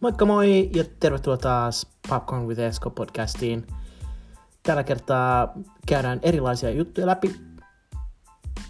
Moikka 0.00 0.24
moi 0.24 0.70
ja 0.74 0.84
tervetuloa 1.00 1.36
taas 1.36 1.86
Popcorn 2.08 2.46
with 2.46 2.60
Esko 2.60 2.90
podcastiin. 2.90 3.66
Tällä 4.62 4.84
kertaa 4.84 5.54
käydään 5.86 6.20
erilaisia 6.22 6.70
juttuja 6.70 7.06
läpi. 7.06 7.36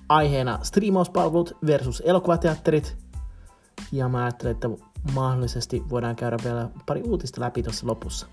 Aiheena 0.09 0.59
striimauspalvelut 0.62 1.57
versus 1.66 2.02
elokuvateatterit. 2.07 2.96
Ja 3.93 4.09
mä 4.09 4.25
ajattelin, 4.25 4.50
että 4.50 4.68
mahdollisesti 5.14 5.82
voidaan 5.91 6.16
käydä 6.16 6.36
vielä 6.45 6.68
pari 6.86 7.02
uutista 7.02 7.40
läpi 7.40 7.62
tuossa 7.62 7.86
lopussa. 7.86 8.27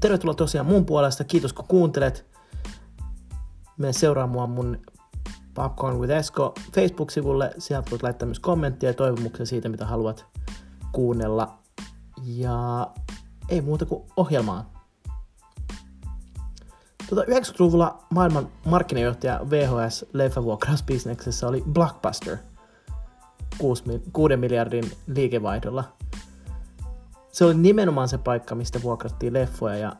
Tervetuloa 0.00 0.34
tosiaan 0.34 0.66
mun 0.66 0.86
puolesta, 0.86 1.24
kiitos 1.24 1.52
kun 1.52 1.68
kuuntelet. 1.68 2.26
Me 3.76 3.92
seuraa 3.92 4.26
mua 4.26 4.46
mun 4.46 4.78
Popcorn 5.54 5.98
with 5.98 6.12
Esko 6.12 6.54
Facebook-sivulle. 6.74 7.54
Sieltä 7.58 7.90
voit 7.90 8.02
laittaa 8.02 8.26
myös 8.26 8.40
kommenttia 8.40 8.90
ja 8.90 8.94
toivomuksia 8.94 9.46
siitä, 9.46 9.68
mitä 9.68 9.86
haluat 9.86 10.26
kuunnella. 10.92 11.58
Ja 12.24 12.90
ei 13.48 13.60
muuta 13.60 13.86
kuin 13.86 14.02
ohjelmaa. 14.16 14.70
Tuota 17.08 17.24
90-luvulla 17.24 18.04
maailman 18.10 18.48
markkinajohtaja 18.66 19.40
VHS 19.50 20.06
leffavuokrausbisneksessä 20.12 21.48
oli 21.48 21.64
Blockbuster 21.72 22.36
6, 23.58 23.84
6 24.12 24.36
miljardin 24.36 24.92
liikevaihdolla. 25.06 25.84
Se 27.32 27.44
oli 27.44 27.54
nimenomaan 27.54 28.08
se 28.08 28.18
paikka, 28.18 28.54
mistä 28.54 28.82
vuokrattiin 28.82 29.32
leffoja 29.32 29.76
ja 29.76 29.96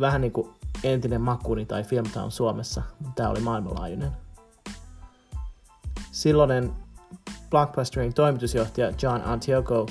vähän 0.00 0.20
niin 0.20 0.32
kuin 0.32 0.48
entinen 0.84 1.20
Makuni 1.20 1.66
tai 1.66 1.84
Filmtown 1.84 2.30
Suomessa, 2.30 2.82
tämä 3.14 3.28
oli 3.28 3.40
maailmanlaajuinen. 3.40 4.10
Silloinen 6.12 6.72
Blockbusterin 7.50 8.14
toimitusjohtaja 8.14 8.92
John 9.02 9.22
Antioco 9.24 9.86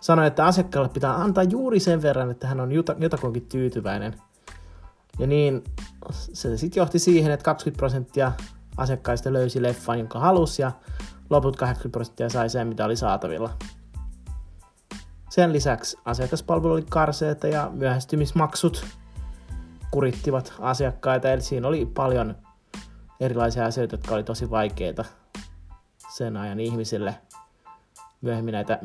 sanoi, 0.00 0.26
että 0.26 0.46
asiakkaalle 0.46 0.88
pitää 0.88 1.14
antaa 1.14 1.44
juuri 1.44 1.80
sen 1.80 2.02
verran, 2.02 2.30
että 2.30 2.46
hän 2.46 2.60
on 2.60 2.72
jotakuinkin 2.98 3.46
tyytyväinen. 3.46 4.14
Ja 5.18 5.26
niin 5.26 5.64
se 6.10 6.56
sitten 6.56 6.80
johti 6.80 6.98
siihen, 6.98 7.32
että 7.32 7.44
20 7.44 7.78
prosenttia 7.78 8.32
asiakkaista 8.76 9.32
löysi 9.32 9.62
leffan, 9.62 9.98
jonka 9.98 10.18
halusi, 10.20 10.62
ja 10.62 10.72
loput 11.30 11.56
80 11.56 11.92
prosenttia 11.92 12.28
sai 12.28 12.50
sen, 12.50 12.68
mitä 12.68 12.84
oli 12.84 12.96
saatavilla. 12.96 13.50
Sen 15.30 15.52
lisäksi 15.52 15.96
asiakaspalvelu 16.04 16.72
oli 16.72 16.86
karseeta 16.90 17.48
ja 17.48 17.70
myöhästymismaksut 17.72 18.86
kurittivat 19.90 20.54
asiakkaita, 20.60 21.30
eli 21.30 21.40
siinä 21.40 21.68
oli 21.68 21.86
paljon 21.86 22.36
erilaisia 23.20 23.66
asioita, 23.66 23.94
jotka 23.94 24.14
oli 24.14 24.24
tosi 24.24 24.50
vaikeita 24.50 25.04
sen 26.16 26.36
ajan 26.36 26.60
ihmisille. 26.60 27.14
Myöhemmin 28.20 28.52
näitä 28.52 28.78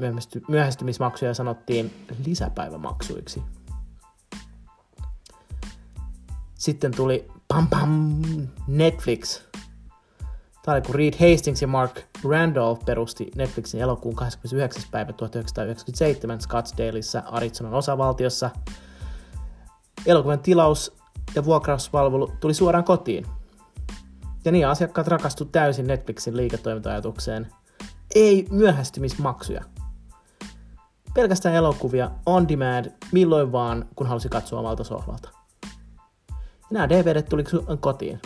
myöhästymismaksuja 0.48 1.34
sanottiin 1.34 2.06
lisäpäivämaksuiksi. 2.26 3.44
Sitten 6.56 6.92
tuli 6.96 7.28
pam 7.48 7.68
pam 7.68 8.22
Netflix. 8.68 9.42
Tämä 10.66 10.76
oli 10.76 10.82
kun 10.82 10.96
Reed 10.96 11.14
Hastings 11.14 11.62
ja 11.62 11.68
Mark 11.68 12.02
Randolph 12.30 12.86
perusti 12.86 13.32
Netflixin 13.36 13.82
elokuun 13.82 14.16
29. 14.16 14.84
päivä 14.92 15.14
1997 15.14 16.42
Scottsdaleissa 16.42 17.24
Arizonan 17.26 17.74
osavaltiossa. 17.74 18.50
Elokuvan 20.06 20.40
tilaus- 20.40 20.98
ja 21.36 21.46
vuokrauspalvelu 21.46 22.32
tuli 22.40 22.54
suoraan 22.54 22.84
kotiin. 22.84 23.26
Ja 24.46 24.52
niin 24.52 24.68
asiakkaat 24.68 25.08
rakastuivat 25.08 25.52
täysin 25.52 25.88
Netflixin 25.88 26.38
liiketoiminta-ajatukseen. 26.38 27.48
Ei 28.16 28.48
myöhästymismaksuja. 28.52 29.64
Pelkästään 31.14 31.56
elokuvia 31.56 32.12
on 32.26 32.48
demand 32.48 32.92
milloin 33.12 33.52
vaan, 33.52 33.86
kun 33.96 34.08
halusi 34.08 34.30
katsoa 34.30 34.60
omalta 34.60 34.84
sohvalta. 34.84 35.30
Nämä 36.70 36.90
DVD 36.90 37.22
tuli 37.22 37.44
kotiin. 37.80 38.20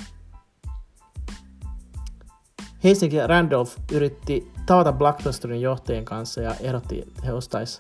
Ja 3.11 3.27
Randolph 3.27 3.71
yritti 3.91 4.51
tavata 4.65 4.93
Blockbusterin 4.93 5.61
johtajien 5.61 6.05
kanssa 6.05 6.41
ja 6.41 6.55
ehdotti, 6.61 7.01
että 7.01 7.21
he 7.25 7.33
ostaisi 7.33 7.79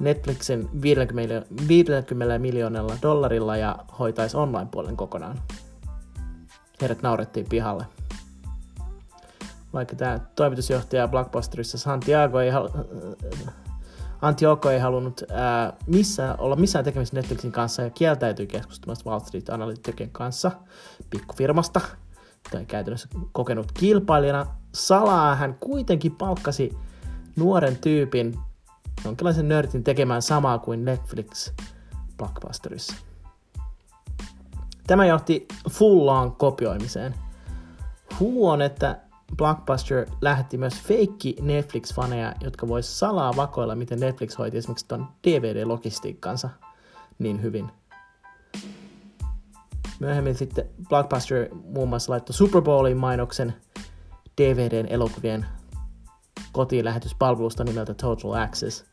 Netflixin 0.00 0.68
50, 0.82 1.46
50 1.68 2.38
miljoonalla 2.38 2.96
dollarilla 3.02 3.56
ja 3.56 3.78
hoitaisi 3.98 4.36
online-puolen 4.36 4.96
kokonaan. 4.96 5.40
Heidät 6.80 7.02
naurettiin 7.02 7.46
pihalle. 7.48 7.86
Vaikka 9.74 9.96
tämä 9.96 10.20
toimitusjohtaja 10.36 11.08
Blockbusterissa 11.08 11.78
Santiago 11.78 12.40
ei 12.40 12.50
halu, 12.50 12.68
Antioco 14.22 14.70
ei 14.70 14.78
halunnut 14.78 15.22
ää, 15.30 15.72
missään, 15.86 16.40
olla 16.40 16.56
missään 16.56 16.84
tekemisissä 16.84 17.16
Netflixin 17.16 17.52
kanssa 17.52 17.82
ja 17.82 17.90
kieltäytyi 17.90 18.46
keskustelmasta 18.46 19.10
Wall 19.10 19.20
Street 19.20 19.48
Analyticin 19.48 20.10
kanssa 20.10 20.50
pikkufirmasta, 21.10 21.80
tai 22.50 22.64
käytännössä 22.64 23.08
kokenut 23.32 23.72
kilpailijana. 23.72 24.46
Salaa 24.74 25.34
hän 25.34 25.56
kuitenkin 25.60 26.16
palkkasi 26.16 26.76
nuoren 27.36 27.76
tyypin, 27.76 28.38
jonkinlaisen 29.04 29.48
nörtin 29.48 29.84
tekemään 29.84 30.22
samaa 30.22 30.58
kuin 30.58 30.84
Netflix 30.84 31.52
Blockbusterissa. 32.16 32.94
Tämä 34.86 35.06
johti 35.06 35.48
fullaan 35.70 36.32
kopioimiseen. 36.32 37.14
Huu 38.20 38.48
on, 38.48 38.62
että 38.62 39.03
Blockbuster 39.36 40.06
lähetti 40.20 40.58
myös 40.58 40.82
feikki 40.82 41.36
Netflix-faneja, 41.40 42.34
jotka 42.40 42.68
vois 42.68 42.98
salaa 42.98 43.36
vakoilla, 43.36 43.74
miten 43.74 44.00
Netflix 44.00 44.38
hoiti 44.38 44.58
esimerkiksi 44.58 44.88
ton 44.88 45.06
DVD-logistiikkansa 45.26 46.48
niin 47.18 47.42
hyvin. 47.42 47.70
Myöhemmin 50.00 50.34
sitten 50.34 50.64
Blockbuster 50.88 51.54
muun 51.54 51.88
muassa 51.88 52.12
laittoi 52.12 52.34
Super 52.34 52.62
Bowlin 52.62 52.96
mainoksen 52.96 53.54
DVDn 54.40 54.86
elokuvien 54.86 55.46
kotiin 56.52 56.84
lähetyspalvelusta 56.84 57.64
nimeltä 57.64 57.94
Total 57.94 58.32
Access 58.32 58.84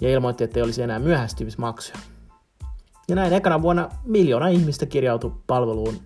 ja 0.00 0.10
ilmoitti, 0.10 0.44
että 0.44 0.58
ei 0.58 0.64
olisi 0.64 0.82
enää 0.82 0.98
myöhästymismaksuja. 0.98 1.98
Ja 3.08 3.14
näin 3.16 3.32
ekana 3.32 3.62
vuonna 3.62 3.88
miljoona 4.04 4.48
ihmistä 4.48 4.86
kirjautui 4.86 5.32
palveluun, 5.46 6.00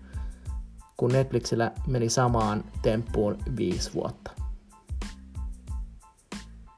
kun 0.97 1.12
Netflixillä 1.12 1.72
meni 1.87 2.09
samaan 2.09 2.65
temppuun 2.82 3.38
viisi 3.56 3.94
vuotta. 3.94 4.31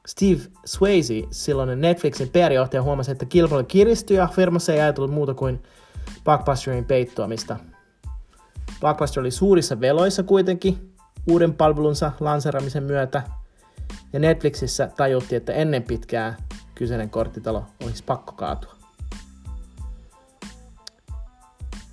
Steve 0.07 0.41
Swayze, 0.65 1.23
silloinen 1.31 1.81
Netflixin 1.81 2.29
PR-johtaja, 2.29 2.83
huomasi, 2.83 3.11
että 3.11 3.25
kilpailu 3.25 3.63
kiristyi 3.63 4.17
ja 4.17 4.27
firmassa 4.27 4.73
ei 4.73 4.79
ajatellut 4.79 5.11
muuta 5.11 5.33
kuin 5.33 5.63
Blockbusterin 6.23 6.85
peittoamista. 6.85 7.57
Blockbuster 8.79 9.21
oli 9.21 9.31
suurissa 9.31 9.81
veloissa 9.81 10.23
kuitenkin 10.23 10.93
uuden 11.29 11.53
palvelunsa 11.53 12.11
lanseramisen 12.19 12.83
myötä, 12.83 13.23
ja 14.13 14.19
Netflixissä 14.19 14.89
tajuttiin, 14.97 15.37
että 15.37 15.53
ennen 15.53 15.83
pitkää 15.83 16.35
kyseinen 16.75 17.09
korttitalo 17.09 17.65
olisi 17.83 18.03
pakko 18.03 18.31
kaatua. 18.31 18.76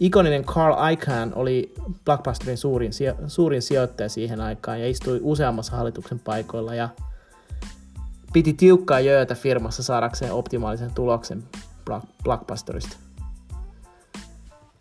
Ikoninen 0.00 0.44
Carl 0.44 0.88
Icahn 0.92 1.32
oli 1.34 1.74
Blockbusterin 2.04 2.58
suurin, 2.58 2.92
suurin 3.26 3.62
sijoittaja 3.62 4.08
siihen 4.08 4.40
aikaan 4.40 4.80
ja 4.80 4.88
istui 4.88 5.20
useammassa 5.22 5.76
hallituksen 5.76 6.18
paikoilla 6.18 6.74
ja 6.74 6.88
piti 8.32 8.52
tiukkaa 8.52 9.00
jöötä 9.00 9.34
firmassa 9.34 9.82
saadakseen 9.82 10.32
optimaalisen 10.32 10.90
tuloksen 10.94 11.44
Blockbusterista. 12.24 12.96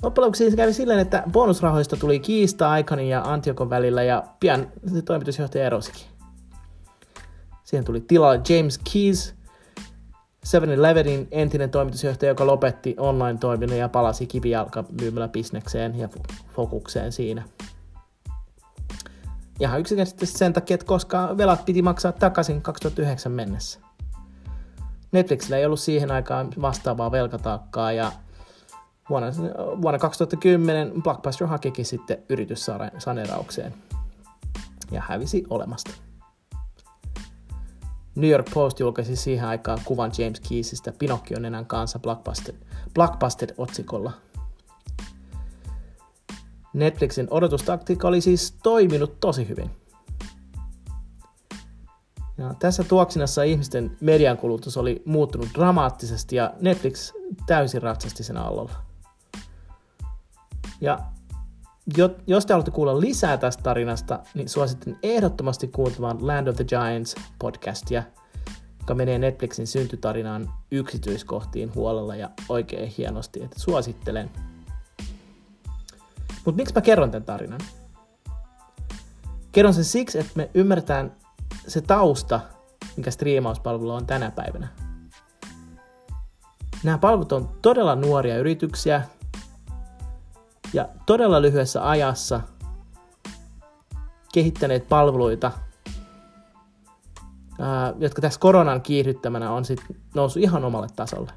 Loppujen 0.03 0.25
lopuksi 0.25 0.55
kävi 0.55 0.73
silleen, 0.73 0.99
että 0.99 1.23
bonusrahoista 1.31 1.97
tuli 1.97 2.19
kiista 2.19 2.71
Aikanin 2.71 3.09
ja 3.09 3.21
Antiokon 3.21 3.69
välillä 3.69 4.03
ja 4.03 4.23
pian 4.39 4.67
se 4.93 5.01
toimitusjohtaja 5.01 5.65
erosikin. 5.65 6.07
Siihen 7.63 7.85
tuli 7.85 8.01
tilalle 8.01 8.41
James 8.49 8.79
Keys, 8.93 9.35
7-Elevenin 10.47 11.27
entinen 11.31 11.69
toimitusjohtaja, 11.69 12.31
joka 12.31 12.47
lopetti 12.47 12.95
online-toiminnan 12.97 13.77
ja 13.77 13.89
palasi 13.89 14.25
kivijalka 14.25 14.83
bisnekseen 15.31 15.99
ja 15.99 16.09
fokukseen 16.55 17.11
siinä. 17.11 17.43
Ihan 19.59 19.79
yksinkertaisesti 19.79 20.37
sen 20.37 20.53
takia, 20.53 20.73
että 20.75 20.85
koska 20.85 21.37
velat 21.37 21.65
piti 21.65 21.81
maksaa 21.81 22.11
takaisin 22.11 22.61
2009 22.61 23.31
mennessä. 23.31 23.79
Netflixillä 25.11 25.57
ei 25.57 25.65
ollut 25.65 25.79
siihen 25.79 26.11
aikaan 26.11 26.49
vastaavaa 26.61 27.11
velkataakkaa 27.11 27.91
ja 27.91 28.11
vuonna, 29.09 29.27
vuonna 29.81 29.99
2010 29.99 31.03
Blockbuster 31.03 31.47
hakikin 31.47 31.85
sitten 31.85 32.17
yrityssaneeraukseen 32.29 33.73
ja 34.91 35.03
hävisi 35.07 35.43
olemasta. 35.49 35.91
New 38.15 38.29
York 38.29 38.47
Post 38.53 38.79
julkaisi 38.79 39.15
siihen 39.15 39.47
aikaan 39.47 39.79
kuvan 39.85 40.11
James 40.17 40.39
Keysistä 40.39 40.93
Pinocchion 40.99 41.41
nenän 41.41 41.65
kanssa 41.65 41.99
Blockbuster, 41.99 42.55
Blockbuster-otsikolla. 42.93 44.11
Netflixin 46.73 47.27
odotustaktiikka 47.31 48.07
oli 48.07 48.21
siis 48.21 48.55
toiminut 48.63 49.19
tosi 49.19 49.47
hyvin. 49.49 49.71
Ja 52.37 52.53
tässä 52.59 52.83
tuoksinassa 52.83 53.43
ihmisten 53.43 53.97
mediankulutus 54.01 54.77
oli 54.77 55.01
muuttunut 55.05 55.49
dramaattisesti 55.53 56.35
ja 56.35 56.53
Netflix 56.61 57.13
täysin 57.45 57.81
ratsasti 57.81 58.23
sen 58.23 58.37
allolla. 58.37 58.73
Ja 60.81 60.99
jos 62.27 62.45
te 62.45 62.53
haluatte 62.53 62.71
kuulla 62.71 62.99
lisää 62.99 63.37
tästä 63.37 63.63
tarinasta, 63.63 64.19
niin 64.33 64.49
suosittelen 64.49 64.99
ehdottomasti 65.03 65.67
kuuntelemaan 65.67 66.27
Land 66.27 66.47
of 66.47 66.55
the 66.55 66.63
Giants 66.63 67.15
podcastia, 67.39 68.03
joka 68.79 68.95
menee 68.95 69.17
Netflixin 69.17 69.67
syntytarinaan 69.67 70.49
yksityiskohtiin 70.71 71.75
huolella 71.75 72.15
ja 72.15 72.29
oikein 72.49 72.93
hienosti, 72.97 73.43
että 73.43 73.59
suosittelen. 73.59 74.31
Mutta 76.45 76.61
miksi 76.61 76.75
mä 76.75 76.81
kerron 76.81 77.11
tämän 77.11 77.23
tarinan? 77.23 77.59
Kerron 79.51 79.73
sen 79.73 79.85
siksi, 79.85 80.19
että 80.19 80.31
me 80.35 80.49
ymmärretään 80.53 81.15
se 81.67 81.81
tausta, 81.81 82.39
mikä 82.97 83.11
striimauspalvelu 83.11 83.91
on 83.91 84.05
tänä 84.05 84.31
päivänä. 84.31 84.67
Nämä 86.83 86.97
palvelut 86.97 87.31
on 87.31 87.49
todella 87.61 87.95
nuoria 87.95 88.37
yrityksiä 88.37 89.01
ja 90.73 90.89
todella 91.05 91.41
lyhyessä 91.41 91.89
ajassa 91.89 92.41
kehittäneet 94.33 94.89
palveluita, 94.89 95.51
jotka 97.99 98.21
tässä 98.21 98.39
koronan 98.39 98.81
kiihdyttämänä 98.81 99.51
on 99.51 99.65
sit 99.65 99.81
noussut 100.15 100.43
ihan 100.43 100.65
omalle 100.65 100.87
tasolle. 100.95 101.31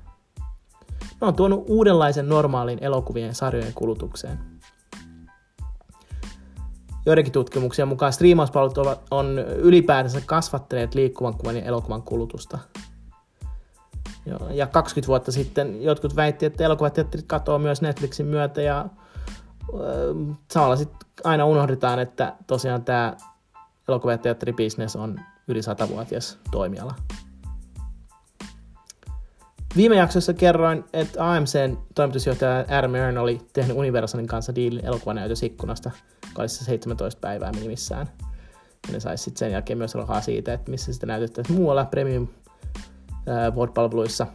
Ne 1.21 1.27
on 1.27 1.35
tuonut 1.35 1.65
uudenlaisen 1.69 2.29
normaalin 2.29 2.79
elokuvien 2.83 3.35
sarjojen 3.35 3.75
kulutukseen– 3.75 4.39
joidenkin 7.07 7.33
tutkimuksien 7.33 7.89
mukaan 7.89 8.13
striimauspalvelut 8.13 8.79
ovat, 8.79 9.01
on 9.11 9.39
ylipäätänsä 9.39 10.21
kasvattaneet 10.27 10.95
liikkuvan 10.95 11.35
kuvan 11.35 11.57
ja 11.57 11.63
elokuvan 11.63 12.03
kulutusta. 12.03 12.59
Ja 14.51 14.67
20 14.67 15.09
vuotta 15.09 15.33
sitten 15.33 15.83
jotkut 15.83 16.17
väitti, 16.17 16.47
että 16.47 16.65
elokuvateatterit 16.65 17.27
katoaa 17.27 17.59
myös 17.59 17.83
Netflixin 17.83 18.27
myötä 18.27 18.63
ja 18.63 18.87
samalla 20.51 20.77
sitten 20.77 21.09
aina 21.25 21.45
unohdetaan, 21.45 21.99
että 21.99 22.37
tosiaan 22.47 22.85
tämä 22.85 23.17
elokuvateatteribisnes 23.89 24.97
on 24.97 25.21
yli 25.49 25.61
100-vuotias 25.61 26.39
toimiala. 26.51 26.95
Viime 29.77 29.97
jaksossa 29.97 30.35
kerroin, 30.35 30.85
että 30.93 31.33
AMCn 31.33 31.79
toimitusjohtaja 31.95 32.65
Adam 32.79 32.95
Aaron 32.95 33.19
oli 33.19 33.41
tehnyt 33.53 33.77
Universalin 33.77 34.27
kanssa 34.27 34.55
diilin 34.55 34.85
elokuvanäytösikkunasta, 34.85 35.91
joka 36.29 36.43
olisi 36.43 36.65
17 36.65 37.21
päivää 37.21 37.53
minimissään. 37.53 38.07
Ja 38.87 38.93
ne 38.93 39.01
saisi 39.01 39.25
sitten 39.25 39.39
sen 39.39 39.53
jälkeen 39.53 39.79
myös 39.79 39.95
rahaa 39.95 40.21
siitä, 40.21 40.53
että 40.53 40.71
missä 40.71 40.93
sitä 40.93 41.07
näytettäisiin 41.07 41.59
muualla 41.59 41.85
premium 41.85 42.29
palveluissa 43.75 44.27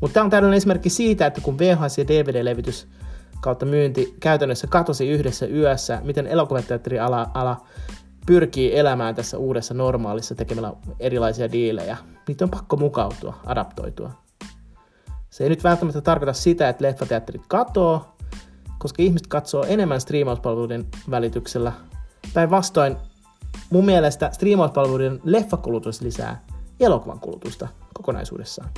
Mutta 0.00 0.14
tämä 0.14 0.24
on 0.24 0.30
täydellinen 0.30 0.56
esimerkki 0.56 0.90
siitä, 0.90 1.26
että 1.26 1.40
kun 1.40 1.58
VHS- 1.58 1.98
ja 1.98 2.08
DVD-levitys 2.08 2.88
kautta 3.40 3.66
myynti 3.66 4.16
käytännössä 4.20 4.66
katosi 4.66 5.08
yhdessä 5.08 5.46
yössä, 5.46 6.00
miten 6.04 6.26
elokuvateatteriala 6.26 7.30
ala 7.34 7.66
pyrkii 8.26 8.78
elämään 8.78 9.14
tässä 9.14 9.38
uudessa 9.38 9.74
normaalissa 9.74 10.34
tekemällä 10.34 10.72
erilaisia 11.00 11.52
diilejä. 11.52 11.96
Niitä 12.28 12.44
on 12.44 12.50
pakko 12.50 12.76
mukautua, 12.76 13.34
adaptoitua. 13.46 14.12
Se 15.30 15.44
ei 15.44 15.50
nyt 15.50 15.64
välttämättä 15.64 16.00
tarkoita 16.00 16.32
sitä, 16.32 16.68
että 16.68 16.84
leffateatterit 16.84 17.42
katoo, 17.48 18.16
koska 18.78 19.02
ihmiset 19.02 19.26
katsoo 19.26 19.64
enemmän 19.68 20.00
striimauspalveluiden 20.00 20.86
välityksellä. 21.10 21.72
Päinvastoin 22.34 22.96
mun 23.70 23.84
mielestä 23.84 24.30
striimauspalveluiden 24.32 25.20
leffakulutus 25.24 26.00
lisää 26.00 26.44
elokuvan 26.80 27.20
kulutusta 27.20 27.68
kokonaisuudessaan. 27.94 28.70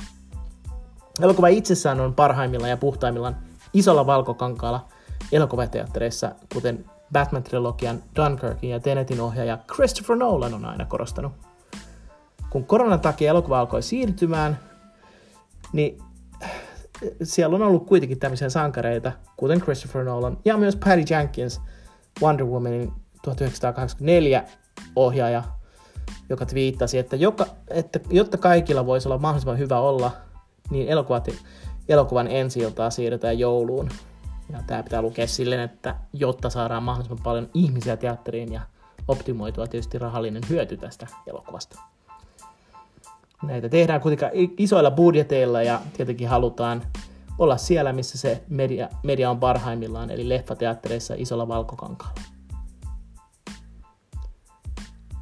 Elokuva 1.21 1.47
itsessään 1.47 1.99
on 1.99 2.13
parhaimmillaan 2.13 2.69
ja 2.69 2.77
puhtaimmillaan 2.77 3.37
isolla 3.73 4.05
valkokankaalla 4.05 4.87
elokuvateattereissa, 5.31 6.31
kuten 6.53 6.85
Batman-trilogian 7.13 8.03
Dunkirkin 8.15 8.69
ja 8.69 8.79
Tenetin 8.79 9.21
ohjaaja 9.21 9.57
Christopher 9.73 10.15
Nolan 10.15 10.53
on 10.53 10.65
aina 10.65 10.85
korostanut. 10.85 11.31
Kun 12.49 12.65
koronan 12.65 12.99
takia 12.99 13.29
elokuva 13.29 13.59
alkoi 13.59 13.83
siirtymään, 13.83 14.59
niin 15.73 15.97
siellä 17.23 17.55
on 17.55 17.61
ollut 17.61 17.85
kuitenkin 17.85 18.19
tämmöisiä 18.19 18.49
sankareita, 18.49 19.11
kuten 19.37 19.61
Christopher 19.61 20.03
Nolan 20.03 20.37
ja 20.45 20.57
myös 20.57 20.75
Patty 20.75 21.13
Jenkins, 21.13 21.61
Wonder 22.21 22.45
Womanin 22.45 22.91
1984 23.21 24.43
ohjaaja, 24.95 25.43
joka 26.29 26.45
twiittasi, 26.45 26.97
että, 26.97 27.15
joka, 27.15 27.45
että 27.67 27.99
jotta 28.09 28.37
kaikilla 28.37 28.85
voisi 28.85 29.07
olla 29.07 29.17
mahdollisimman 29.17 29.57
hyvä 29.57 29.79
olla, 29.79 30.11
niin 30.69 30.89
elokuvat, 30.89 31.27
elokuvan 31.89 32.27
ensi 32.27 32.59
siirretään 32.89 33.39
jouluun. 33.39 33.89
Ja 34.53 34.59
tämä 34.67 34.83
pitää 34.83 35.01
lukea 35.01 35.27
silleen, 35.27 35.61
että 35.61 35.95
jotta 36.13 36.49
saadaan 36.49 36.83
mahdollisimman 36.83 37.23
paljon 37.23 37.49
ihmisiä 37.53 37.97
teatteriin 37.97 38.53
ja 38.53 38.61
optimoitua 39.07 39.67
tietysti 39.67 39.99
rahallinen 39.99 40.43
hyöty 40.49 40.77
tästä 40.77 41.07
elokuvasta. 41.27 41.79
Näitä 43.43 43.69
tehdään 43.69 44.01
kuitenkin 44.01 44.53
isoilla 44.57 44.91
budjeteilla 44.91 45.61
ja 45.61 45.81
tietenkin 45.93 46.29
halutaan 46.29 46.81
olla 47.37 47.57
siellä, 47.57 47.93
missä 47.93 48.17
se 48.17 48.43
media, 48.49 48.89
media 49.03 49.29
on 49.29 49.39
parhaimmillaan, 49.39 50.09
eli 50.09 50.29
leffateattereissa 50.29 51.13
isolla 51.17 51.47
valkokankaalla. 51.47 52.21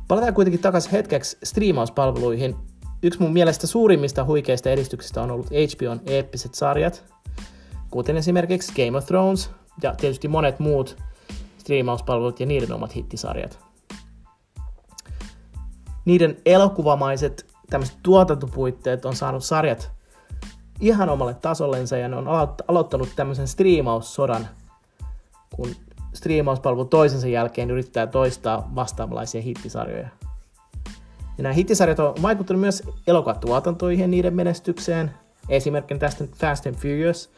Palataan 0.07 0.33
kuitenkin 0.33 0.61
takaisin 0.61 0.91
hetkeksi 0.91 1.37
striimauspalveluihin. 1.43 2.55
Yksi 3.07 3.19
mun 3.19 3.33
mielestä 3.33 3.67
suurimmista 3.67 4.25
huikeista 4.25 4.69
edistyksistä 4.69 5.21
on 5.21 5.31
ollut 5.31 5.49
HBOn 5.49 6.01
eeppiset 6.05 6.55
sarjat, 6.55 7.05
kuten 7.91 8.17
esimerkiksi 8.17 8.85
Game 8.85 8.97
of 8.97 9.05
Thrones 9.05 9.51
ja 9.83 9.95
tietysti 9.95 10.27
monet 10.27 10.59
muut 10.59 10.97
striimauspalvelut 11.57 12.39
ja 12.39 12.45
niiden 12.45 12.73
omat 12.73 12.95
hittisarjat. 12.95 13.59
Niiden 16.05 16.37
elokuvamaiset 16.45 17.45
tämmöiset 17.69 17.97
tuotantopuitteet 18.03 19.05
on 19.05 19.15
saanut 19.15 19.43
sarjat 19.43 19.91
ihan 20.79 21.09
omalle 21.09 21.33
tasollensa 21.33 21.97
ja 21.97 22.07
ne 22.07 22.15
on 22.15 22.27
aloittanut 22.67 23.09
tämmöisen 23.15 23.47
striimaussodan, 23.47 24.47
kun 25.55 25.75
striimauspalvelu 26.13 26.85
toisensa 26.85 27.27
jälkeen 27.27 27.71
yrittää 27.71 28.07
toistaa 28.07 28.71
vastaavanlaisia 28.75 29.41
hittisarjoja. 29.41 30.09
Ja 31.37 31.43
nämä 31.43 31.53
hittisarjat 31.53 31.99
on 31.99 32.15
vaikuttanut 32.21 32.61
myös 32.61 32.83
elokuvatuotantoihin 33.07 34.11
niiden 34.11 34.35
menestykseen. 34.35 35.11
Esimerkkinä 35.49 35.99
tästä 35.99 36.23
Fast 36.35 36.65
and 36.65 36.75
Furious 36.75 37.31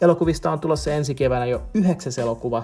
elokuvista 0.00 0.50
on 0.50 0.60
tulossa 0.60 0.92
ensi 0.92 1.14
keväänä 1.14 1.46
jo 1.46 1.62
yhdeksäs 1.74 2.18
elokuva. 2.18 2.62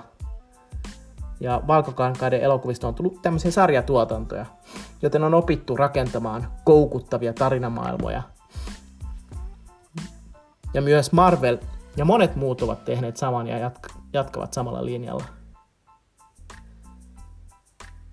Ja 1.41 1.63
Valkokankaiden 1.67 2.41
elokuvista 2.41 2.89
on 2.89 2.95
tullut 2.95 3.23
tämmöisiä 3.23 3.51
sarjatuotantoja, 3.51 4.47
joten 5.03 5.25
on 5.25 5.35
opittu 5.35 5.77
rakentamaan 5.77 6.47
koukuttavia 6.65 7.33
tarinamaailmoja 7.33 8.23
ja 10.75 10.83
myös 10.83 11.13
Marvel 11.13 11.59
ja 11.97 12.05
monet 12.05 12.37
muut 12.37 12.63
ovat 12.63 12.85
tehneet 12.85 13.17
saman 13.17 13.47
ja 13.47 13.59
jatka- 13.59 13.95
jatkavat 14.13 14.53
samalla 14.53 14.85
linjalla. 14.85 15.25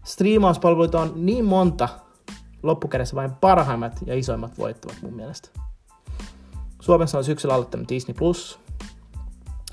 Striimauspalveluita 0.04 1.02
on 1.02 1.12
niin 1.16 1.46
monta, 1.46 1.90
loppukädessä 2.64 3.16
vain 3.16 3.32
parhaimmat 3.32 4.00
ja 4.06 4.16
isoimmat 4.16 4.58
voittavat 4.58 5.02
mun 5.02 5.14
mielestä. 5.14 5.50
Suomessa 6.80 7.18
on 7.18 7.24
syksyllä 7.24 7.54
aloittanut 7.54 7.90
Disney 7.90 8.14
Plus, 8.14 8.60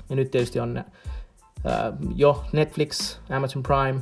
ja 0.09 0.15
nyt 0.15 0.31
tietysti 0.31 0.59
on 0.59 0.77
äh, 0.77 0.85
jo 2.15 2.43
Netflix, 2.53 3.17
Amazon 3.29 3.63
Prime, 3.63 4.01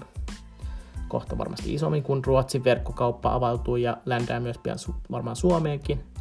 kohta 1.07 1.37
varmasti 1.37 1.73
isommin, 1.73 2.03
kun 2.03 2.25
Ruotsin 2.25 2.63
verkkokauppa 2.63 3.33
avautuu 3.33 3.75
ja 3.75 3.97
ländää 4.05 4.39
myös 4.39 4.57
pian 4.57 4.77
su- 4.77 4.95
varmaan 5.11 5.35
Suomeenkin– 5.35 6.03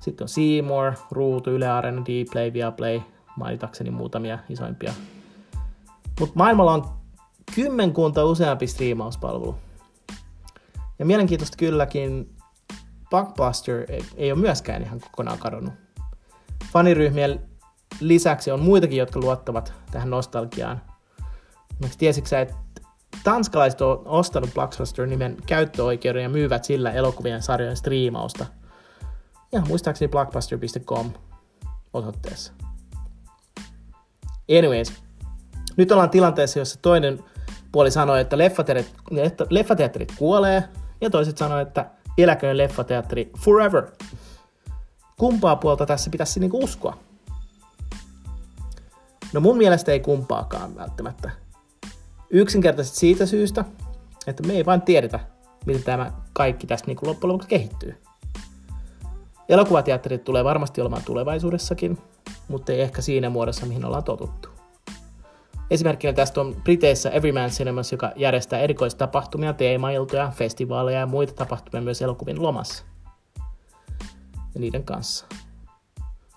sitten 0.00 0.24
on 0.24 0.28
Seymour, 0.28 0.92
Ruutu, 1.10 1.50
Yle 1.50 1.68
Arena, 1.68 2.02
Dplay, 2.02 2.52
Viaplay, 2.52 3.00
mainitakseni 3.36 3.90
muutamia 3.90 4.38
isoimpia. 4.48 4.92
Mutta 6.20 6.34
maailmalla 6.34 6.72
on 6.72 6.84
kymmenkunta 7.54 8.24
useampi 8.24 8.66
striimauspalvelu. 8.66 9.54
Ja 11.00 11.06
mielenkiintoista 11.06 11.56
kylläkin, 11.56 12.36
Blockbuster 13.10 13.84
ei, 13.88 14.04
ei 14.16 14.32
ole 14.32 14.40
myöskään 14.40 14.82
ihan 14.82 15.00
kokonaan 15.00 15.38
kadonnut. 15.38 15.74
Faniryhmien 16.72 17.40
lisäksi 18.00 18.50
on 18.50 18.60
muitakin, 18.60 18.98
jotka 18.98 19.20
luottavat 19.20 19.72
tähän 19.90 20.10
nostalgiaan. 20.10 20.80
Esimerkiksi 21.70 21.98
tiesitkö 21.98 22.38
että 22.38 22.54
tanskalaiset 23.24 23.80
on 23.80 24.02
ostanut 24.04 24.54
Blockbuster-nimen 24.54 25.36
käyttöoikeuden 25.46 26.22
ja 26.22 26.28
myyvät 26.28 26.64
sillä 26.64 26.92
elokuvien 26.92 27.42
sarjojen 27.42 27.76
striimausta– 27.76 28.46
ja 29.52 29.60
muistaakseni 29.68 30.08
blockbuster.com 30.08 31.10
osoitteessa. 31.92 32.52
Anyways, 34.58 34.92
nyt 35.76 35.92
ollaan 35.92 36.10
tilanteessa, 36.10 36.58
jossa 36.58 36.78
toinen 36.82 37.24
puoli 37.72 37.90
sanoi, 37.90 38.20
että 38.20 38.38
leffateatterit, 38.38 38.94
leffateatterit 39.50 40.12
kuolee, 40.18 40.64
ja 41.00 41.10
toiset 41.10 41.38
sanoi, 41.38 41.62
että 41.62 41.90
eläköön 42.18 42.56
leffateatteri 42.56 43.30
forever. 43.38 43.90
Kumpaa 45.18 45.56
puolta 45.56 45.86
tässä 45.86 46.10
pitäisi 46.10 46.40
niinku 46.40 46.64
uskoa? 46.64 46.98
No 49.32 49.40
mun 49.40 49.56
mielestä 49.56 49.92
ei 49.92 50.00
kumpaakaan 50.00 50.76
välttämättä. 50.76 51.30
Yksinkertaisesti 52.30 52.98
siitä 52.98 53.26
syystä, 53.26 53.64
että 54.26 54.42
me 54.46 54.52
ei 54.52 54.66
vain 54.66 54.82
tiedetä, 54.82 55.20
miten 55.66 55.82
tämä 55.82 56.12
kaikki 56.32 56.66
tästä 56.66 56.86
niin 56.86 56.98
loppujen 57.02 57.32
lopuksi 57.32 57.48
kehittyy. 57.48 58.02
Elokuvateatterit 59.48 60.24
tulee 60.24 60.44
varmasti 60.44 60.80
olemaan 60.80 61.04
tulevaisuudessakin, 61.04 61.98
mutta 62.48 62.72
ei 62.72 62.80
ehkä 62.80 63.02
siinä 63.02 63.30
muodossa, 63.30 63.66
mihin 63.66 63.84
ollaan 63.84 64.04
totuttu. 64.04 64.49
Esimerkkinä 65.70 66.12
tästä 66.12 66.40
on 66.40 66.56
Briteissä 66.64 67.10
Everyman 67.10 67.50
Cinemas, 67.50 67.92
joka 67.92 68.12
järjestää 68.16 68.60
erikoistapahtumia, 68.60 69.52
teemailtoja, 69.52 70.32
festivaaleja 70.34 70.98
ja 70.98 71.06
muita 71.06 71.32
tapahtumia 71.32 71.84
myös 71.84 72.02
elokuvin 72.02 72.42
lomassa. 72.42 72.84
Ja 74.54 74.60
niiden 74.60 74.84
kanssa. 74.84 75.26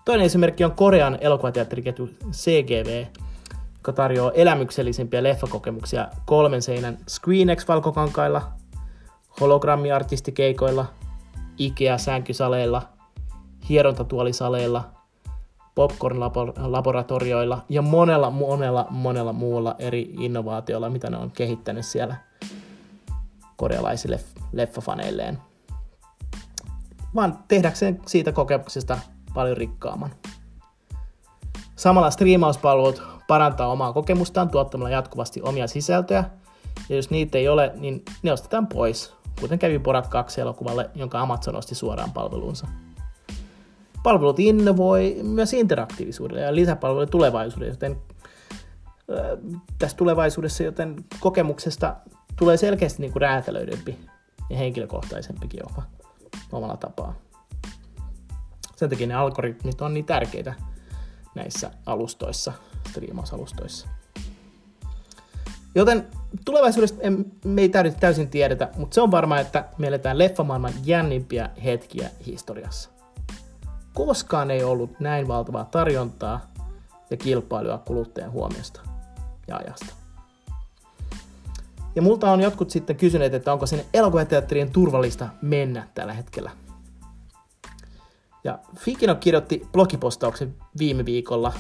Toinen 0.06 0.26
esimerkki 0.26 0.64
on 0.64 0.72
Korean 0.72 1.18
elokuvateatteriketju 1.22 2.10
CGV, 2.32 3.06
joka 3.76 3.94
tarjoaa 3.94 4.32
elämyksellisimpiä 4.32 5.24
leffakokemuksia 5.24 6.08
kolmen 6.26 6.62
seinän 6.62 6.98
ScreenX-valkokankailla, 7.08 8.42
hologrammiartistikeikoilla, 9.40 10.86
IKEA-sänkysaleilla, 11.58 12.82
hierontatuolisaleilla, 13.70 15.03
popcorn-laboratorioilla 15.76 17.58
ja 17.70 17.82
monella, 17.82 18.30
monella, 18.30 18.88
monella 18.90 19.34
muulla 19.34 19.76
eri 19.80 20.14
innovaatioilla, 20.20 20.90
mitä 20.90 21.10
ne 21.10 21.18
on 21.18 21.32
kehittänyt 21.32 21.86
siellä 21.86 22.16
korealaisille 23.58 24.20
leffafaneilleen. 24.52 25.38
Vaan 27.16 27.40
tehdäkseen 27.48 28.02
siitä 28.06 28.32
kokemuksesta 28.32 29.00
paljon 29.34 29.58
rikkaamman. 29.58 30.12
Samalla 31.76 32.12
striimauspalvelut 32.12 33.04
parantaa 33.28 33.68
omaa 33.68 33.94
kokemustaan 33.94 34.50
tuottamalla 34.50 34.90
jatkuvasti 34.90 35.42
omia 35.42 35.68
sisältöjä, 35.68 36.24
ja 36.90 36.96
jos 36.96 37.10
niitä 37.10 37.38
ei 37.38 37.48
ole, 37.48 37.72
niin 37.76 38.04
ne 38.24 38.32
ostetaan 38.32 38.68
pois, 38.68 39.14
kuten 39.42 39.60
kävi 39.60 39.80
Porat 39.80 40.08
2 40.08 40.42
elokuvalle, 40.42 40.90
jonka 40.96 41.20
Amazon 41.20 41.56
osti 41.56 41.76
suoraan 41.76 42.12
palveluunsa. 42.12 42.68
Palvelut 44.04 44.40
innovoi 44.40 45.20
myös 45.24 45.54
interaktiivisuudelle 45.54 46.42
ja 46.42 46.56
lisäpalveluille 46.56 47.10
tulevaisuudelle, 47.12 47.74
joten 47.74 47.98
tässä 49.80 49.98
tulevaisuudessa, 49.98 50.64
joten 50.64 50.96
kokemuksesta 51.20 51.96
tulee 52.36 52.58
selkeästi 52.58 53.02
niin 53.02 53.12
kuin 53.12 53.22
ja 54.50 54.58
henkilökohtaisempikin 54.58 55.60
jopa 55.64 55.84
omalla 56.52 56.78
tapaa. 56.78 57.16
Sen 58.76 58.90
takia 58.90 59.08
ne 59.08 59.14
algoritmit 59.14 59.82
on 59.82 59.94
niin 59.94 60.06
tärkeitä 60.06 60.54
näissä 61.36 61.72
alustoissa, 61.86 62.54
striimausalustoissa. 62.90 63.88
Joten 65.76 66.08
tulevaisuudesta 66.46 67.00
me 67.46 67.62
ei 67.62 67.70
täysin 68.00 68.30
tiedetä, 68.30 68.70
mutta 68.78 68.96
se 68.96 69.02
on 69.02 69.12
varma, 69.12 69.40
että 69.40 69.66
me 69.78 69.88
eletään 69.88 70.18
leffamaailman 70.18 70.74
jännimpiä 70.86 71.50
hetkiä 71.64 72.10
historiassa. 72.26 72.93
Koskaan 73.94 74.52
ei 74.52 74.64
ollut 74.64 75.00
näin 75.00 75.28
valtavaa 75.28 75.66
tarjontaa 75.66 76.42
ja 77.10 77.18
kilpailua 77.18 77.78
kuluttajan 77.78 78.32
huomiosta 78.32 78.82
ja 79.48 79.58
ajasta. 79.58 79.94
Ja 81.96 82.02
multa 82.02 82.32
on 82.32 82.42
jotkut 82.42 82.70
sitten 82.70 82.96
kysyneet, 82.96 83.34
että 83.34 83.54
onko 83.54 83.66
sinne 83.66 83.86
elokuvateatterien 83.94 84.72
turvallista 84.72 85.30
mennä 85.42 85.88
tällä 85.94 86.14
hetkellä. 86.14 86.52
Ja 88.44 88.60
Fikino 88.78 89.16
kirjoitti 89.16 89.68
blogipostauksen 89.72 90.56
viime 90.78 91.06
viikolla. 91.06 91.54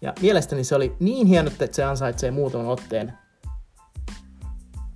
Ja 0.00 0.12
mielestäni 0.20 0.64
se 0.64 0.74
oli 0.74 0.96
niin 1.00 1.26
hieno, 1.26 1.50
että 1.60 1.76
se 1.76 1.84
ansaitsee 1.84 2.30
muutaman 2.30 2.68
otteen 2.68 3.18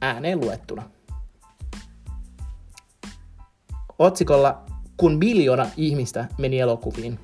ääneen 0.02 0.40
luettuna. 0.40 0.90
Otsikolla 3.98 4.62
Kun 4.98 5.18
miljoona 5.18 5.66
ihmistä 5.76 6.28
meni 6.38 6.60
elokuviin. 6.60 7.20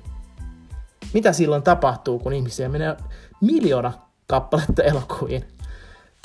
Mitä 1.13 1.33
silloin 1.33 1.63
tapahtuu, 1.63 2.19
kun 2.19 2.33
ihmisiä 2.33 2.69
menee 2.69 2.97
miljoona 3.41 3.93
kappaletta 4.27 4.83
elokuviin? 4.83 5.45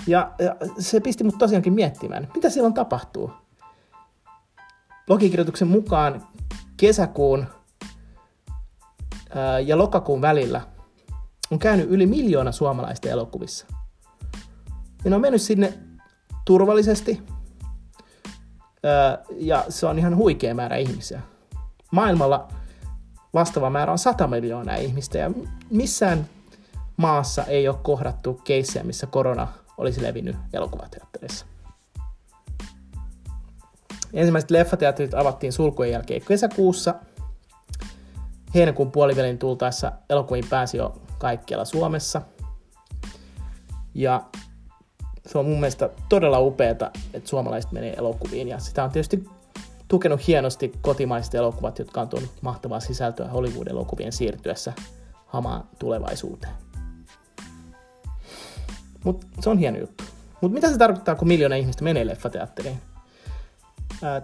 Ja, 0.06 0.32
ja 0.38 0.56
se 0.78 1.00
pisti 1.00 1.24
mut 1.24 1.38
tosiaankin 1.38 1.72
miettimään, 1.72 2.28
mitä 2.34 2.50
silloin 2.50 2.74
tapahtuu. 2.74 3.32
Blogikirjoituksen 5.06 5.68
mukaan 5.68 6.26
kesäkuun 6.76 7.46
ää, 9.34 9.60
ja 9.60 9.78
lokakuun 9.78 10.22
välillä 10.22 10.60
on 11.50 11.58
käynyt 11.58 11.90
yli 11.90 12.06
miljoona 12.06 12.52
suomalaista 12.52 13.08
elokuvissa. 13.08 13.66
Ja 15.04 15.10
ne 15.10 15.16
on 15.16 15.22
mennyt 15.22 15.42
sinne 15.42 15.78
turvallisesti 16.44 17.22
ää, 18.84 19.18
ja 19.36 19.64
se 19.68 19.86
on 19.86 19.98
ihan 19.98 20.16
huikea 20.16 20.54
määrä 20.54 20.76
ihmisiä. 20.76 21.22
Maailmalla 21.90 22.48
vastaava 23.34 23.70
määrä 23.70 23.92
on 23.92 23.98
100 23.98 24.26
miljoonaa 24.26 24.76
ihmistä 24.76 25.18
ja 25.18 25.30
missään 25.70 26.28
maassa 26.96 27.44
ei 27.44 27.68
ole 27.68 27.76
kohdattu 27.82 28.34
keissejä, 28.44 28.84
missä 28.84 29.06
korona 29.06 29.48
olisi 29.78 30.02
levinnyt 30.02 30.36
elokuvateatterissa. 30.52 31.46
Ensimmäiset 34.12 34.50
leffateatterit 34.50 35.14
avattiin 35.14 35.52
sulkujen 35.52 35.92
jälkeen 35.92 36.22
kesäkuussa. 36.28 36.94
Heinäkuun 38.54 38.92
puolivälin 38.92 39.38
tultaessa 39.38 39.92
elokuviin 40.08 40.46
pääsi 40.50 40.76
jo 40.76 41.02
kaikkialla 41.18 41.64
Suomessa. 41.64 42.22
Ja 43.94 44.22
se 45.26 45.38
on 45.38 45.44
mun 45.44 45.60
mielestä 45.60 45.90
todella 46.08 46.40
upeata, 46.40 46.90
että 47.14 47.28
suomalaiset 47.28 47.72
menee 47.72 47.94
elokuviin. 47.94 48.48
Ja 48.48 48.58
sitä 48.58 48.84
on 48.84 48.90
tietysti 48.90 49.28
tukenut 49.90 50.26
hienosti 50.26 50.72
kotimaiset 50.80 51.34
elokuvat, 51.34 51.78
jotka 51.78 52.00
on 52.00 52.08
tuonut 52.08 52.30
mahtavaa 52.40 52.80
sisältöä 52.80 53.28
Hollywood-elokuvien 53.28 54.12
siirtyessä 54.12 54.72
hamaan 55.26 55.64
tulevaisuuteen. 55.78 56.52
Mutta 59.04 59.26
se 59.40 59.50
on 59.50 59.58
hieno 59.58 59.78
juttu. 59.78 60.04
Mutta 60.40 60.54
mitä 60.54 60.70
se 60.70 60.78
tarkoittaa, 60.78 61.14
kun 61.14 61.28
miljoona 61.28 61.56
ihmistä 61.56 61.84
menee 61.84 62.06
leffateatteriin? 62.06 62.80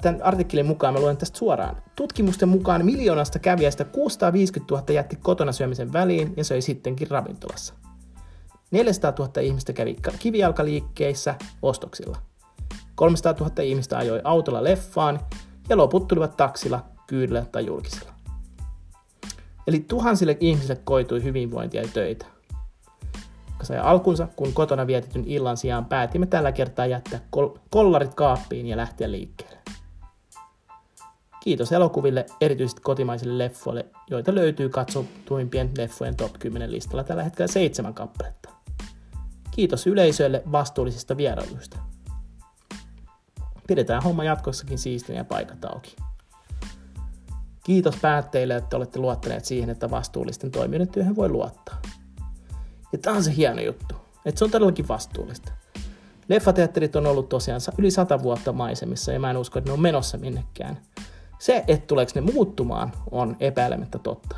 Tämän 0.03 0.23
artikkelin 0.23 0.67
mukaan 0.67 0.95
mä 0.95 1.01
luen 1.01 1.17
tästä 1.17 1.39
suoraan. 1.39 1.83
Tutkimusten 1.97 2.49
mukaan 2.49 2.85
miljoonasta 2.85 3.39
kävijästä 3.39 3.85
650 3.85 4.75
000 4.75 4.93
jätti 4.93 5.17
kotona 5.17 5.53
syömisen 5.53 5.93
väliin 5.93 6.35
ja 6.37 6.45
söi 6.45 6.63
sittenkin 6.63 7.11
ravintolassa. 7.11 7.75
400 8.71 9.13
000 9.19 9.41
ihmistä 9.41 9.73
kävi 9.73 9.97
kivijalkaliikkeissä 10.19 11.35
ostoksilla. 11.63 12.19
300 12.95 13.35
000 13.41 13.63
ihmistä 13.63 13.99
ajoi 13.99 14.21
autolla 14.25 14.65
leffaan 14.65 15.21
ja 15.69 15.77
loput 15.77 16.09
tulivat 16.09 16.37
taksilla, 16.37 16.85
kyydillä 17.07 17.45
tai 17.53 17.67
julkisella. 17.67 18.13
Eli 19.67 19.81
tuhansille 19.81 20.37
ihmisille 20.41 20.81
koitui 20.85 21.23
hyvinvointia 21.23 21.83
ja 21.83 21.89
töitä. 21.89 22.27
Sai 23.63 23.79
alkunsa, 23.79 24.29
kun 24.37 24.53
kotona 24.53 24.87
vietetyn 24.87 25.25
illan 25.27 25.57
sijaan 25.57 25.85
päätimme 25.85 26.27
tällä 26.27 26.53
kertaa 26.53 26.87
jättää 26.87 27.21
kol- 27.31 27.59
kollarit 27.71 28.15
kaappiin 28.15 28.67
ja 28.67 28.77
lähteä 28.77 29.11
liikkeelle. 29.11 29.57
Kiitos 31.43 31.73
elokuville, 31.73 32.27
erityisesti 32.41 32.81
kotimaisille 32.81 33.39
leffoille, 33.39 33.87
joita 34.11 34.35
löytyy 34.35 34.69
katsotuimpien 34.69 35.71
leffojen 35.79 36.17
top 36.17 36.33
10 36.39 36.73
listalla 36.73 37.05
tällä 37.05 37.23
hetkellä 37.23 37.53
seitsemän 37.53 37.95
kappaletta. 37.95 38.49
Kiitos 39.51 39.87
yleisölle 39.87 40.43
vastuullisista 40.53 41.17
vierailuista. 41.17 41.79
Pidetään 43.67 44.03
homma 44.03 44.25
jatkossakin 44.25 44.79
siistinä 44.79 45.19
ja 45.19 45.25
paikat 45.25 45.65
auki. 45.65 45.97
Kiitos 47.65 47.97
päättäjille, 48.03 48.57
että 48.57 48.77
olette 48.77 48.99
luottaneet 48.99 49.45
siihen, 49.45 49.71
että 49.71 49.91
vastuullisten 49.91 50.51
toimijoiden 50.51 50.89
työhön 50.89 51.17
voi 51.17 51.29
luottaa. 51.29 51.83
Ja 52.93 52.99
tämä 52.99 53.17
on 53.17 53.25
se 53.25 53.37
hieno 53.37 53.63
juttu, 53.63 53.95
että 54.25 54.39
se 54.39 54.45
on 54.45 54.51
todellakin 54.51 54.89
vastuullista. 54.89 55.53
Leffateatterit 56.29 56.97
on 56.97 57.07
ollut 57.07 57.29
tosiaan 57.29 57.61
yli 57.79 57.91
sata 57.91 58.23
vuotta 58.23 58.53
maisemissa 58.53 59.13
ja 59.13 59.21
mä 59.21 59.31
en 59.31 59.37
usko, 59.37 59.59
että 59.59 59.69
ne 59.69 59.73
on 59.73 59.81
menossa 59.81 60.19
minnekään. 60.19 60.79
Se, 61.39 61.65
että 61.69 61.87
tuleeko 61.87 62.13
ne 62.15 62.21
muuttumaan, 62.21 62.93
on 63.11 63.37
epäilemättä 63.41 63.99
totta. 63.99 64.37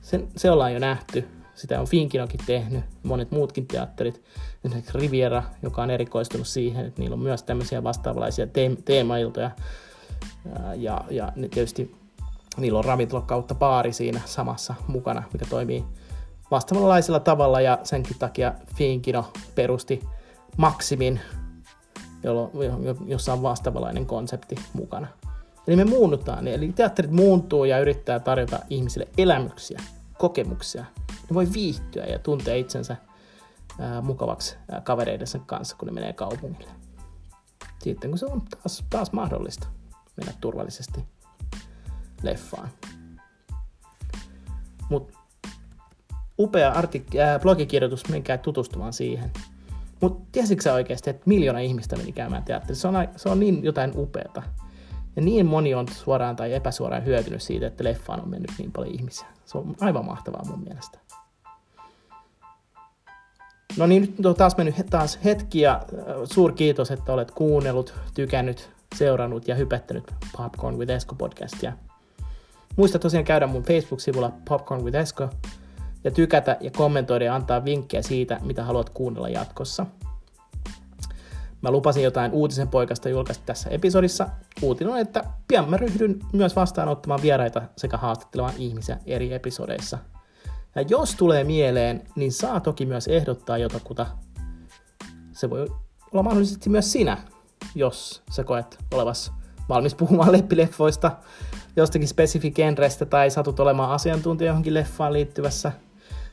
Se, 0.00 0.26
se 0.36 0.50
ollaan 0.50 0.72
jo 0.72 0.78
nähty. 0.78 1.28
Sitä 1.56 1.80
on 1.80 1.86
Finkinokin 1.86 2.40
tehnyt, 2.46 2.84
monet 3.02 3.30
muutkin 3.30 3.66
teatterit. 3.66 4.22
Esimerkiksi 4.64 4.98
Riviera, 4.98 5.42
joka 5.62 5.82
on 5.82 5.90
erikoistunut 5.90 6.46
siihen, 6.46 6.86
että 6.86 7.00
niillä 7.00 7.14
on 7.14 7.20
myös 7.20 7.42
tämmöisiä 7.42 7.82
vastaavanlaisia 7.84 8.46
teemailtoja. 8.84 9.50
Ja, 10.76 11.04
ja 11.10 11.32
ne 11.36 11.48
tietysti 11.48 11.96
niillä 12.56 12.78
on 12.78 12.84
ravintola 12.84 13.22
kautta 13.22 13.54
baari 13.54 13.92
siinä 13.92 14.20
samassa 14.24 14.74
mukana, 14.86 15.22
mikä 15.32 15.44
toimii 15.50 15.84
vastaavanlaisella 16.50 17.20
tavalla 17.20 17.60
ja 17.60 17.78
senkin 17.82 18.18
takia 18.18 18.54
Finkino 18.74 19.32
perusti 19.54 20.00
Maximin 20.56 21.20
jossa 23.06 23.32
on 23.32 23.42
vastaavalainen 23.42 24.06
konsepti 24.06 24.54
mukana. 24.72 25.06
Eli 25.66 25.76
me 25.76 25.84
muunnutaan, 25.84 26.48
eli 26.48 26.72
teatterit 26.72 27.10
muuntuu 27.10 27.64
ja 27.64 27.78
yrittää 27.78 28.20
tarjota 28.20 28.58
ihmisille 28.70 29.08
elämyksiä, 29.18 29.80
kokemuksia. 30.18 30.84
Ne 31.08 31.34
voi 31.34 31.48
viihtyä 31.52 32.04
ja 32.04 32.18
tuntea 32.18 32.54
itsensä 32.54 32.96
ää, 33.78 34.00
mukavaksi 34.00 34.56
ää, 34.70 34.80
kavereidensa 34.80 35.38
kanssa, 35.38 35.76
kun 35.76 35.86
ne 35.86 35.92
menee 35.92 36.12
kaupungille. 36.12 36.70
Sitten 37.78 38.10
kun 38.10 38.18
se 38.18 38.26
on 38.26 38.42
taas, 38.42 38.84
taas 38.90 39.12
mahdollista 39.12 39.66
mennä 40.16 40.32
turvallisesti 40.40 41.04
leffaan. 42.22 42.68
Mutta 44.90 45.18
upea 46.38 46.72
artik- 46.72 47.18
äh, 47.20 47.40
blogikirjoitus, 47.40 48.08
menkää 48.08 48.38
tutustumaan 48.38 48.92
siihen. 48.92 49.32
Mutta 50.00 50.28
tiesitkö 50.32 50.62
sä 50.62 50.74
oikeasti, 50.74 51.10
että 51.10 51.22
miljoona 51.26 51.58
ihmistä 51.58 51.96
meni 51.96 52.12
käymään 52.12 52.44
teatterissa? 52.44 52.90
Se 52.92 52.98
on, 52.98 53.08
se 53.16 53.28
on 53.28 53.40
niin 53.40 53.64
jotain 53.64 53.92
upeata. 53.96 54.42
Ja 55.16 55.22
niin 55.22 55.46
moni 55.46 55.74
on 55.74 55.88
suoraan 55.88 56.36
tai 56.36 56.54
epäsuoraan 56.54 57.04
hyötynyt 57.04 57.42
siitä, 57.42 57.66
että 57.66 57.84
leffaan 57.84 58.20
on 58.20 58.28
mennyt 58.28 58.52
niin 58.58 58.72
paljon 58.72 58.94
ihmisiä. 58.94 59.26
Se 59.44 59.58
on 59.58 59.74
aivan 59.80 60.04
mahtavaa 60.04 60.44
mun 60.44 60.64
mielestä. 60.64 60.98
No 63.76 63.86
niin, 63.86 64.14
nyt 64.16 64.26
on 64.26 64.34
taas 64.34 64.56
mennyt 64.56 64.74
taas 64.90 65.18
hetki 65.24 65.60
ja 65.60 65.74
äh, 65.74 66.54
kiitos, 66.54 66.90
että 66.90 67.12
olet 67.12 67.30
kuunnellut, 67.30 67.94
tykännyt, 68.14 68.70
seurannut 68.94 69.48
ja 69.48 69.54
hypettänyt 69.54 70.14
Popcorn 70.36 70.78
with 70.78 70.92
Esko 70.92 71.14
podcastia. 71.14 71.72
Muista 72.76 72.98
tosiaan 72.98 73.24
käydä 73.24 73.46
mun 73.46 73.62
Facebook-sivulla 73.62 74.32
Popcorn 74.48 74.84
with 74.84 74.96
Esko 74.96 75.28
ja 76.04 76.10
tykätä 76.10 76.56
ja 76.60 76.70
kommentoida 76.70 77.24
ja 77.24 77.34
antaa 77.34 77.64
vinkkejä 77.64 78.02
siitä, 78.02 78.40
mitä 78.42 78.64
haluat 78.64 78.90
kuunnella 78.90 79.28
jatkossa. 79.28 79.86
Mä 81.66 81.70
lupasin 81.70 82.02
jotain 82.02 82.32
uutisen 82.32 82.68
poikasta 82.68 83.08
julkaista 83.08 83.44
tässä 83.46 83.70
episodissa. 83.70 84.28
Uutinen 84.62 84.92
on, 84.92 84.98
että 84.98 85.24
pian 85.48 85.70
mä 85.70 85.76
ryhdyn 85.76 86.18
myös 86.32 86.56
vastaanottamaan 86.56 87.22
vieraita 87.22 87.62
sekä 87.76 87.96
haastattelemaan 87.96 88.54
ihmisiä 88.58 88.98
eri 89.06 89.32
episodeissa. 89.32 89.98
Ja 90.74 90.82
jos 90.82 91.14
tulee 91.14 91.44
mieleen, 91.44 92.02
niin 92.16 92.32
saa 92.32 92.60
toki 92.60 92.86
myös 92.86 93.08
ehdottaa 93.08 93.58
jotakuta. 93.58 94.06
Se 95.32 95.50
voi 95.50 95.68
olla 96.12 96.22
mahdollisesti 96.22 96.70
myös 96.70 96.92
sinä, 96.92 97.16
jos 97.74 98.22
sä 98.30 98.44
koet 98.44 98.78
olevas 98.94 99.32
valmis 99.68 99.94
puhumaan 99.94 100.32
leppileffoista, 100.32 101.12
jostakin 101.76 102.08
spesifikenrestä 102.08 103.06
tai 103.06 103.30
satut 103.30 103.60
olemaan 103.60 103.90
asiantuntija 103.90 104.48
johonkin 104.48 104.74
leffaan 104.74 105.12
liittyvässä– 105.12 105.72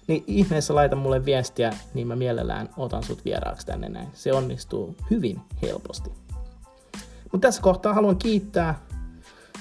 niin 0.08 0.24
ihmeessä 0.28 0.76
laita 0.76 0.96
mulle 0.96 1.26
viestiä, 1.26 1.74
niin 1.94 2.08
mä 2.08 2.16
mielellään 2.16 2.70
otan 2.78 3.04
sut 3.04 3.26
vieraaksi 3.26 3.66
tänne 3.66 3.90
näin. 3.90 4.08
Se 4.14 4.34
onnistuu 4.34 4.96
hyvin 5.12 5.42
helposti. 5.62 6.12
Mutta 7.32 7.48
tässä 7.48 7.62
kohtaa 7.62 7.94
haluan 7.94 8.18
kiittää 8.18 8.80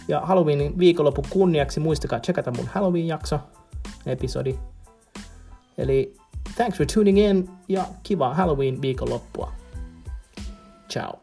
ja 0.08 0.20
Halloweenin 0.20 0.78
viikonlopun 0.78 1.24
kunniaksi 1.30 1.80
muistakaa 1.80 2.20
checkata 2.20 2.50
mun 2.50 2.68
Halloween-jakso, 2.74 3.38
episodi. 4.06 4.58
Eli 5.78 6.14
thanks 6.56 6.78
for 6.78 6.86
tuning 6.94 7.18
in 7.18 7.50
ja 7.68 7.84
kivaa 8.02 8.34
Halloween 8.34 8.82
viikonloppua. 8.82 9.52
Ciao. 10.90 11.21